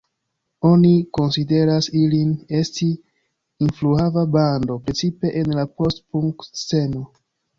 Oni 0.67 0.93
konsideras 1.17 1.89
ilin 2.03 2.31
esti 2.61 2.87
influhava 3.65 4.25
bando 4.37 4.77
precipe 4.87 5.31
en 5.43 5.55
la 5.59 5.69
post-punk-sceno. 5.81 7.07